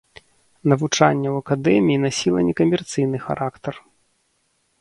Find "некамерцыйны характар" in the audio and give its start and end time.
2.49-3.73